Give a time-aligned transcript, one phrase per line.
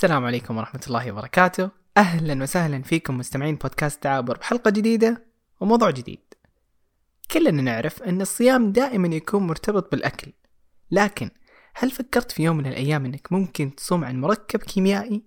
[0.00, 1.70] السلام عليكم ورحمة الله وبركاته.
[1.96, 5.26] أهلا وسهلا فيكم مستمعين بودكاست تعابر بحلقة جديدة
[5.60, 6.20] وموضوع جديد.
[7.30, 10.32] كلنا نعرف أن الصيام دائما يكون مرتبط بالأكل.
[10.90, 11.30] لكن
[11.74, 15.22] هل فكرت في يوم من الأيام أنك ممكن تصوم عن مركب كيميائي؟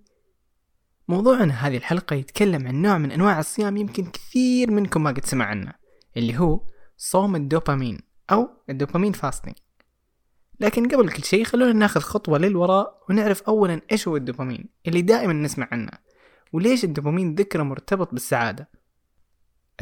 [1.08, 5.44] موضوعنا هذه الحلقة يتكلم عن نوع من أنواع الصيام يمكن كثير منكم ما قد سمع
[5.44, 5.72] عنه
[6.16, 6.60] اللي هو
[6.96, 7.98] صوم الدوبامين
[8.30, 9.54] أو الدوبامين فاستنج
[10.60, 15.32] لكن قبل كل شيء خلونا ناخذ خطوة للوراء ونعرف أولا إيش هو الدوبامين اللي دائما
[15.32, 15.90] نسمع عنه
[16.52, 18.68] وليش الدوبامين ذكره مرتبط بالسعادة؟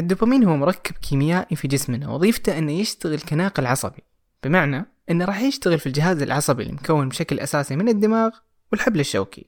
[0.00, 4.02] الدوبامين هو مركب كيميائي في جسمنا وظيفته أنه يشتغل كناقل عصبي.
[4.44, 8.30] بمعنى أنه راح يشتغل في الجهاز العصبي المكون بشكل أساسي من الدماغ
[8.72, 9.46] والحبل الشوكي.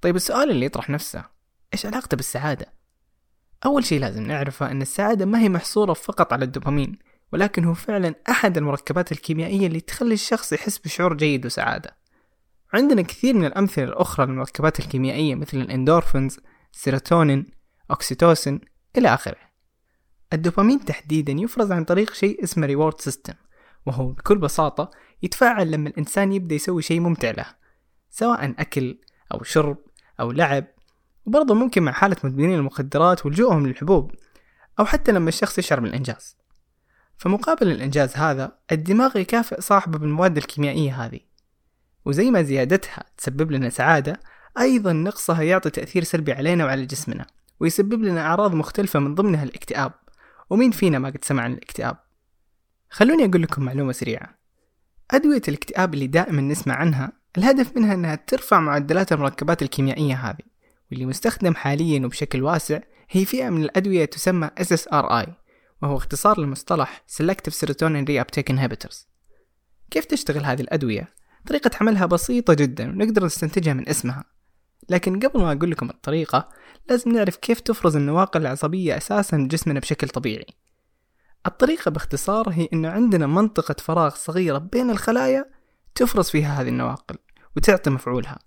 [0.00, 1.24] طيب السؤال اللي يطرح نفسه
[1.72, 2.66] إيش علاقته بالسعادة؟
[3.64, 6.98] أول شيء لازم نعرفه أن السعادة ما هي محصورة فقط على الدوبامين.
[7.32, 11.96] ولكن هو فعلا أحد المركبات الكيميائية اللي تخلي الشخص يحس بشعور جيد وسعادة.
[12.72, 16.40] عندنا كثير من الأمثلة الأخرى للمركبات الكيميائية مثل الإندورفينز،
[16.72, 17.46] سيروتونين،
[17.90, 18.60] أكسيتوسين
[18.96, 19.48] إلى آخره.
[20.32, 23.34] الدوبامين تحديدا يفرز عن طريق شيء اسمه reward system
[23.86, 24.90] وهو بكل بساطة
[25.22, 27.46] يتفاعل لما الإنسان يبدأ يسوي شيء ممتع له
[28.10, 28.98] سواء أكل
[29.34, 29.78] أو شرب
[30.20, 30.64] أو لعب
[31.26, 34.12] وبرضه ممكن مع حالة مدمنين المخدرات ولجوءهم للحبوب
[34.80, 36.36] أو حتى لما الشخص يشعر بالإنجاز
[37.18, 41.20] فمقابل الإنجاز هذا الدماغ يكافئ صاحبه بالمواد الكيميائية هذه.
[42.04, 44.20] وزي ما زيادتها تسبب لنا سعادة
[44.58, 47.26] أيضا نقصها يعطي تأثير سلبي علينا وعلى جسمنا
[47.60, 49.92] ويسبب لنا أعراض مختلفة من ضمنها الاكتئاب.
[50.50, 51.96] ومين فينا ما قد سمع عن الاكتئاب؟
[52.90, 54.38] خلوني أقول لكم معلومة سريعة.
[55.10, 60.44] أدوية الاكتئاب اللي دائما نسمع عنها الهدف منها أنها ترفع معدلات المركبات الكيميائية هذه
[60.90, 62.80] واللي مستخدم حاليا وبشكل واسع
[63.10, 65.28] هي فئة من الأدوية تسمى SSRI
[65.82, 68.96] وهو اختصار لمصطلح Selective Serotonin Reuptake Inhibitors.
[69.90, 71.08] كيف تشتغل هذه الأدوية؟
[71.46, 74.24] طريقة عملها بسيطة جدا ونقدر نستنتجها من اسمها.
[74.88, 76.48] لكن قبل ما أقول لكم الطريقة
[76.90, 80.46] لازم نعرف كيف تفرز النواقل العصبية أساسا جسمنا بشكل طبيعي.
[81.46, 85.50] الطريقة باختصار هي أنه عندنا منطقة فراغ صغيرة بين الخلايا
[85.94, 87.16] تفرز فيها هذه النواقل
[87.56, 88.38] وتعطي مفعولها.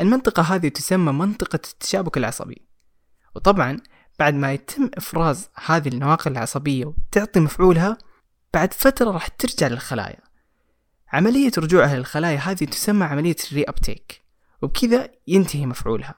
[0.00, 2.66] المنطقة هذه تسمى منطقة التشابك العصبي.
[3.34, 3.76] وطبعا
[4.22, 7.98] بعد ما يتم إفراز هذه النواقل العصبية وتعطي مفعولها
[8.54, 10.20] بعد فترة راح ترجع للخلايا.
[11.12, 14.22] عملية رجوعها للخلايا هذه تسمى عملية ال reuptake
[14.62, 16.14] وبكذا ينتهي مفعولها.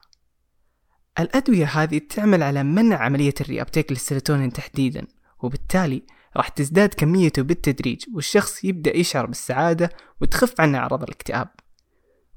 [1.19, 5.07] الأدوية هذه تعمل على منع عملية ال reuptake للسيروتونين تحديدا
[5.39, 6.03] وبالتالي
[6.37, 9.89] راح تزداد كميته بالتدريج والشخص يبدأ يشعر بالسعادة
[10.21, 11.47] وتخف عنه أعراض الاكتئاب.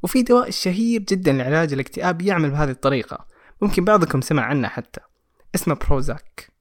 [0.02, 3.26] وفي دواء شهير جدا لعلاج الاكتئاب يعمل بهذه الطريقة
[3.62, 5.07] ممكن بعضكم سمع عنه حتى.
[5.54, 6.58] اسمه Prozac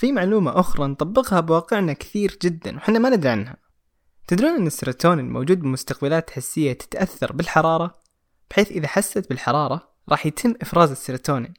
[0.00, 3.56] في معلومة أخرى نطبقها بواقعنا كثير جدا وحنا ما ندري عنها.
[4.26, 7.98] تدرون أن السيروتونين موجود بمستقبلات حسية تتأثر بالحرارة؟
[8.50, 11.54] بحيث إذا حست بالحرارة راح يتم إفراز السيروتونين.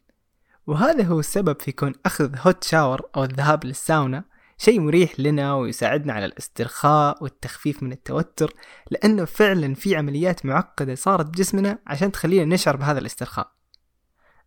[0.67, 4.23] وهذا هو السبب في كون أخذ هوت شاور أو الذهاب للساونا
[4.57, 8.53] شيء مريح لنا ويساعدنا على الاسترخاء والتخفيف من التوتر
[8.91, 13.51] لأنه فعلا في عمليات معقدة صارت بجسمنا عشان تخلينا نشعر بهذا الاسترخاء.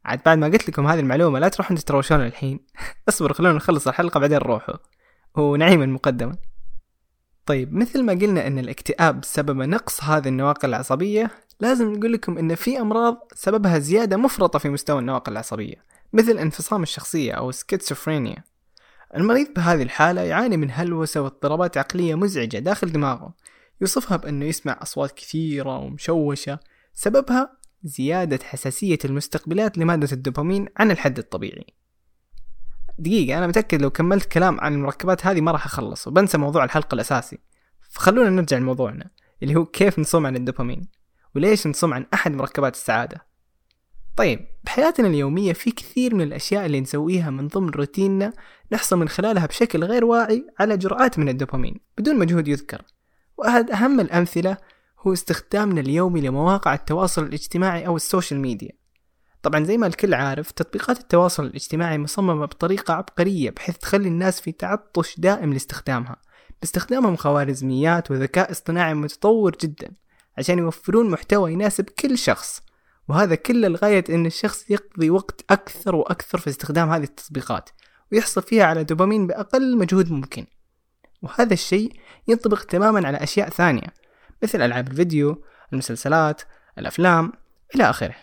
[0.04, 2.60] عاد بعد ما قلت لكم هذه المعلومة لا تروحون تتروشون الحين.
[3.08, 4.74] اصبروا خلونا نخلص الحلقة بعدين نروحوا
[5.36, 6.36] ونعيما مقدما
[7.46, 12.54] طيب مثل ما قلنا إن الاكتئاب سبب نقص هذه النواقل العصبية لازم نقول لكم إن
[12.54, 15.76] في أمراض سببها زيادة مفرطة في مستوى النواقل العصبية
[16.12, 18.44] مثل انفصام الشخصية أو سكيتسوفرينيا
[19.16, 23.34] المريض بهذه الحالة يعاني من هلوسة واضطرابات عقلية مزعجة داخل دماغه.
[23.80, 26.58] يوصفها بأنه يسمع أصوات كثيرة ومشوشة.
[26.94, 31.66] سببها زيادة حساسية المستقبلات لمادة الدوبامين عن الحد الطبيعي.
[32.98, 36.94] دقيقة أنا متأكد لو كملت كلام عن المركبات هذه ما راح أخلص وبنسى موضوع الحلقة
[36.94, 37.38] الأساسي.
[37.90, 39.10] فخلونا نرجع لموضوعنا
[39.42, 40.88] اللي هو كيف نصوم عن الدوبامين
[41.34, 43.26] وليش نصوم عن أحد مركبات السعادة.
[44.16, 48.32] طيب بحياتنا اليومية في كثير من الأشياء اللي نسويها من ضمن روتيننا
[48.72, 52.82] نحصل من خلالها بشكل غير واعي على جرعات من الدوبامين بدون مجهود يذكر.
[53.36, 54.56] وأحد أهم الأمثلة
[55.06, 58.70] هو استخدامنا اليومي لمواقع التواصل الاجتماعي أو ال social media.
[59.42, 64.52] طبعا زي ما الكل عارف تطبيقات التواصل الاجتماعي مصممة بطريقة عبقرية بحيث تخلي الناس في
[64.52, 66.16] تعطش دائم لاستخدامها.
[66.60, 69.90] باستخدامهم خوارزميات وذكاء اصطناعي متطور جدا
[70.38, 72.60] عشان يوفرون محتوى يناسب كل شخص.
[73.08, 77.70] وهذا كله لغاية أن الشخص يقضي وقت أكثر وأكثر في استخدام هذه التطبيقات
[78.12, 80.46] ويحصل فيها على دوبامين بأقل مجهود ممكن.
[81.22, 81.92] وهذا الشيء
[82.28, 84.03] ينطبق تماما على أشياء ثانية.
[84.44, 86.42] مثل ألعاب الفيديو المسلسلات
[86.78, 87.32] الأفلام
[87.74, 88.14] إلى آخره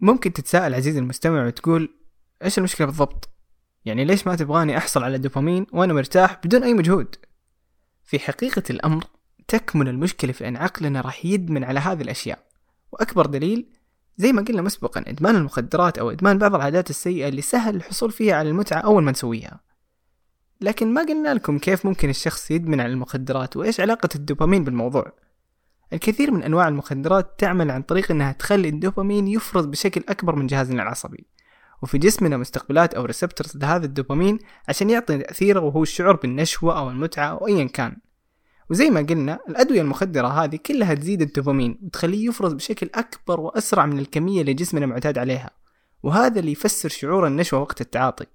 [0.00, 1.94] ممكن تتساءل عزيزي المستمع وتقول
[2.44, 3.28] إيش المشكلة بالضبط؟
[3.84, 7.16] يعني ليش ما تبغاني أحصل على الدوبامين وأنا مرتاح بدون أي مجهود؟
[8.04, 9.04] في حقيقة الأمر
[9.48, 12.38] تكمن المشكلة في أن عقلنا راح يدمن على هذه الأشياء
[12.92, 13.66] وأكبر دليل
[14.16, 18.34] زي ما قلنا مسبقا إدمان المخدرات أو إدمان بعض العادات السيئة اللي سهل الحصول فيها
[18.34, 19.60] على المتعة أول ما نسويها
[20.60, 25.12] لكن ما قلنا لكم كيف ممكن الشخص يدمن على المخدرات وإيش علاقة الدوبامين بالموضوع.
[25.92, 30.82] الكثير من أنواع المخدرات تعمل عن طريق أنها تخلي الدوبامين يفرز بشكل أكبر من جهازنا
[30.82, 31.26] العصبي.
[31.82, 37.26] وفي جسمنا مستقبلات أو ريسبتورز لهذا الدوبامين عشان يعطي تأثيره وهو الشعور بالنشوة أو المتعة
[37.26, 37.96] أو أيا كان.
[38.70, 43.98] وزي ما قلنا الأدوية المخدرة هذه كلها تزيد الدوبامين وتخليه يفرز بشكل أكبر وأسرع من
[43.98, 45.50] الكمية اللي جسمنا معتاد عليها.
[46.02, 48.26] وهذا اللي يفسر شعور النشوة وقت التعاطي.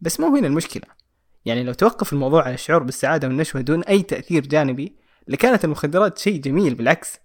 [0.00, 0.96] بس مو هنا المشكلة.
[1.46, 4.96] يعني لو توقف الموضوع على الشعور بالسعادة والنشوة دون أي تأثير جانبي
[5.28, 7.18] لكانت المخدرات شيء جميل بالعكس.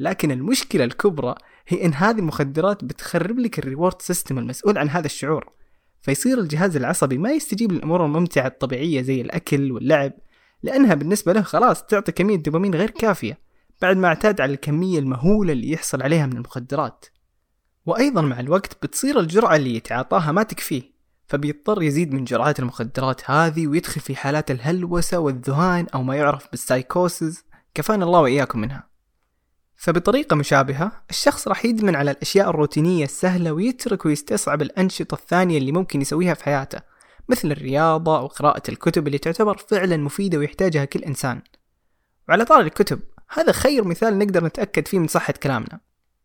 [0.00, 1.34] لكن المشكلة الكبرى
[1.68, 5.50] هي إن هذه المخدرات بتخرب لك ال reward system المسؤول عن هذا الشعور.
[6.02, 10.12] فيصير الجهاز العصبي ما يستجيب للأمور الممتعة الطبيعية زي الأكل واللعب
[10.62, 13.38] لأنها بالنسبة له خلاص تعطي كمية دوبامين غير كافية
[13.82, 17.06] بعد ما اعتاد على الكمية المهولة اللي يحصل عليها من المخدرات.
[17.86, 20.99] وأيضا مع الوقت بتصير الجرعة اللي يتعاطاها ما تكفيه.
[21.30, 27.44] فبيضطر يزيد من جرعات المخدرات هذه ويدخل في حالات الهلوسة والذهان أو ما يعرف بالسايكوسز
[27.74, 28.88] كفانا الله وإياكم منها.
[29.76, 36.00] فبطريقة مشابهة الشخص راح يدمن على الأشياء الروتينية السهلة ويترك ويستصعب الأنشطة الثانية اللي ممكن
[36.00, 36.80] يسويها في حياته
[37.28, 41.42] مثل الرياضة أو قراءة الكتب اللي تعتبر فعلا مفيدة ويحتاجها كل إنسان.
[42.28, 45.80] وعلى طار الكتب هذا خير مثال نقدر نتأكد فيه من صحة كلامنا.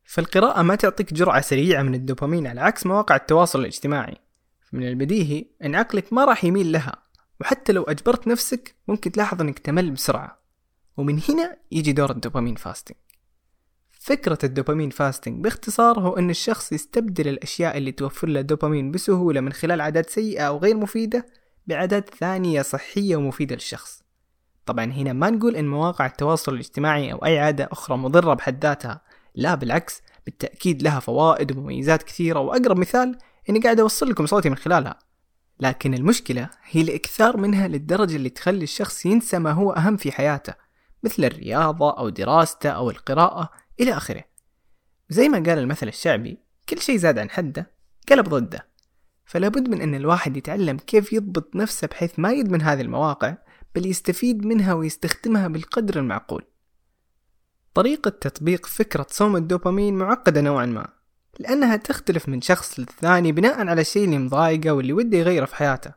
[0.05, 4.24] فالقراءة ما تعطيك جرعة سريعة من الدوبامين على عكس مواقع التواصل الاجتماعي.
[4.75, 6.95] من البديهي أن عقلك ما راح يميل لها
[7.41, 10.39] وحتى لو أجبرت نفسك ممكن تلاحظ أنك تمل بسرعة.
[10.97, 12.97] ومن هنا يجي دور ال dopamine fasting
[13.91, 19.41] فكرة ال dopamine fasting باختصار هو أن الشخص يستبدل الأشياء اللي توفر له دوبامين بسهولة
[19.41, 21.25] من خلال عادات سيئة أو غير مفيدة
[21.67, 24.03] بعادات ثانية صحية ومفيدة للشخص.
[24.65, 29.01] طبعا هنا ما نقول أن مواقع التواصل الاجتماعي أو أي عادة أخرى مضرة بحد ذاتها
[29.35, 32.39] لا بالعكس بالتأكيد لها فوائد ومميزات كثيرة.
[32.39, 33.17] وأقرب مثال
[33.49, 34.99] إني قاعد أوصل لكم صوتي من خلالها.
[35.59, 40.53] لكن المشكلة هي الإكثار منها للدرجة اللي تخلي الشخص ينسى ما هو أهم في حياته
[41.03, 43.49] مثل الرياضة أو دراسته أو القراءة
[43.79, 44.23] إلى آخره.
[45.09, 46.37] زي ما قال المثل الشعبي
[46.69, 47.71] كل شيء زاد عن حده
[48.09, 48.67] قلب ضده.
[49.25, 53.37] فلا بد من أن الواحد يتعلم كيف يضبط نفسه بحيث ما يدمن هذه المواقع
[53.75, 56.45] بل يستفيد منها ويستخدمها بالقدر المعقول.
[57.73, 60.94] طريقة تطبيق فكرة صوم الدوبامين معقدة نوعا ما.
[61.39, 65.91] لأنها تختلف من شخص للثاني بناء على الشيء اللي مضايقه واللي وده يغيره في حياته.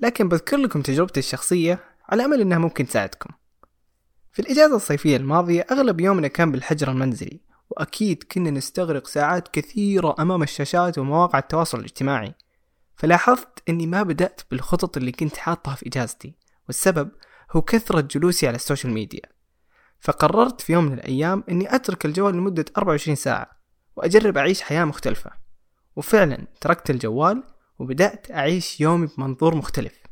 [0.00, 3.30] لكن بذكر لكم تجربتي الشخصية على أمل أنها ممكن تساعدكم.
[4.32, 10.42] في الإجازة الصيفية الماضية أغلب يومنا كان بالحجر المنزلي وأكيد كنا نستغرق ساعات كثيرة أمام
[10.42, 12.34] الشاشات ومواقع التواصل الاجتماعي.
[12.96, 16.34] فلاحظت أني ما بدأت بالخطط اللي كنت حاطها في إجازتي
[16.66, 17.10] والسبب
[17.52, 19.22] هو كثرة جلوسي على ال social media.
[20.00, 23.57] فقررت في يوم من الأيام أني أترك الجوال لمدة 24 ساعة.
[23.98, 25.30] وأجرب أعيش حياة مختلفة.
[25.96, 27.42] وفعلا تركت الجوال
[27.78, 30.02] وبدأت أعيش يومي بمنظور مختلف.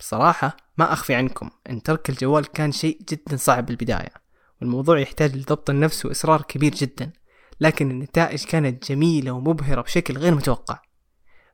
[0.00, 4.12] بصراحة ما أخفي عنكم أن ترك الجوال كان شيء جدا صعب بالبداية
[4.60, 7.12] والموضوع يحتاج لضبط النفس وإصرار كبير جدا
[7.60, 10.82] لكن النتائج كانت جميلة ومبهرة بشكل غير متوقع.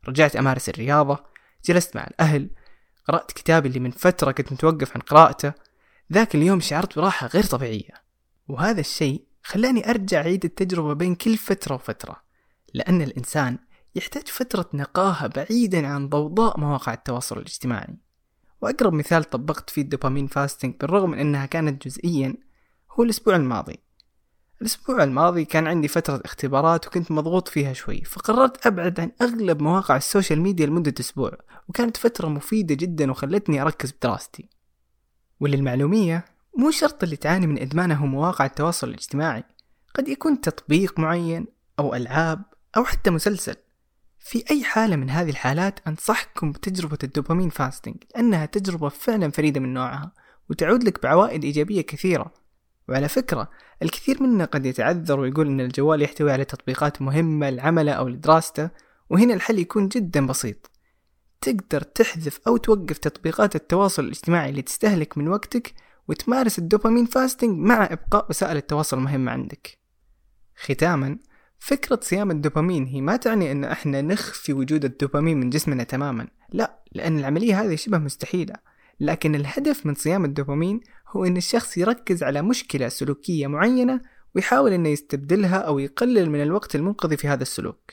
[0.08, 1.24] رجعت أمارس الرياضة
[1.64, 2.50] جلست مع الأهل
[3.08, 5.52] قرأت كتابي اللي من فترة كنت متوقف عن قراءته
[6.12, 8.04] ذاك اليوم شعرت براحة غير طبيعية.
[8.48, 12.16] وهذا الشيء خلاني أرجع أعيد التجربة بين كل فترة وفترة
[12.74, 13.58] لأن الإنسان
[13.94, 17.96] يحتاج فترة نقاهة بعيدا عن ضوضاء مواقع التواصل الاجتماعي.
[18.60, 22.34] وأقرب مثال طبقت فيه ال dopamine fasting بالرغم من أنها كانت جزئيا
[22.92, 23.78] هو الأسبوع الماضي.
[24.60, 29.96] الأسبوع الماضي كان عندي فترة اختبارات وكنت مضغوط فيها شوي فقررت أبعد عن أغلب مواقع
[29.96, 34.48] ال social media لمدة أسبوع وكانت فترة مفيدة جدا وخلتني أركز بدراستي.
[35.40, 39.44] وللمعلومية مو شرط اللي تعاني من إدمانه مواقع التواصل الاجتماعي.
[39.94, 41.46] قد يكون تطبيق معين
[41.78, 42.42] أو ألعاب
[42.76, 43.54] أو حتى مسلسل.
[44.18, 49.74] في أي حالة من هذه الحالات أنصحكم بتجربة الدوبامين فاستنج لأنها تجربة فعلا فريدة من
[49.74, 50.12] نوعها
[50.50, 52.34] وتعود لك بعوائد إيجابية كثيرة.
[52.88, 53.50] وعلى فكرة
[53.82, 58.70] الكثير منا قد يتعذر ويقول أن الجوال يحتوي على تطبيقات مهمة لعمله أو لدراسته
[59.10, 60.70] وهنا الحل يكون جدا بسيط.
[61.40, 65.74] تقدر تحذف أو توقف تطبيقات التواصل الاجتماعي اللي تستهلك من وقتك
[66.08, 69.78] وتمارس الدوبامين فاستنج مع إبقاء وسائل التواصل المهمة عندك.
[70.56, 71.18] ختاما
[71.58, 76.28] فكرة صيام الدوبامين هي ما تعني أن إحنا نخفي وجود الدوبامين من جسمنا تماما.
[76.52, 78.54] لا لأن العملية هذه شبه مستحيلة.
[79.00, 84.00] لكن الهدف من صيام الدوبامين هو أن الشخص يركز على مشكلة سلوكية معينة
[84.34, 87.92] ويحاول أنه يستبدلها أو يقلل من الوقت المنقضي في هذا السلوك.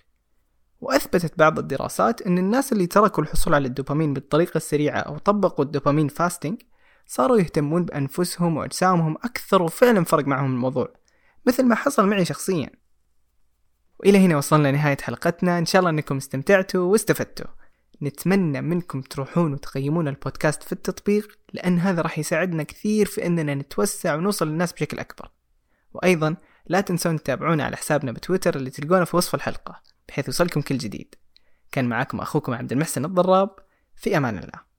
[0.81, 6.07] وأثبتت بعض الدراسات أن الناس اللي تركوا الحصول على الدوبامين بالطريقة السريعة أو طبقوا الدوبامين
[6.07, 6.61] فاستنج
[7.07, 10.93] صاروا يهتمون بأنفسهم وأجسامهم أكثر وفعلا فرق معهم الموضوع.
[11.47, 12.69] مثل ما حصل معي شخصيا.
[13.99, 15.57] وإلى هنا وصلنا لنهاية حلقتنا.
[15.57, 17.47] إن شاء الله أنكم استمتعتوا واستفدتوا.
[18.01, 24.15] نتمنى منكم تروحون وتقيمون البودكاست في التطبيق لأن هذا راح يساعدنا كثير في أننا نتوسع
[24.15, 25.31] ونوصل للناس بشكل أكبر.
[25.93, 30.77] وأيضا لا تنسون تتابعونا على حسابنا بتويتر اللي تلقونه في وصف الحلقة بحيث يوصلكم كل
[30.77, 31.15] جديد.
[31.71, 33.49] كان معكم أخوكم عبد المحسن الضراب.
[33.95, 34.70] في أمان الله.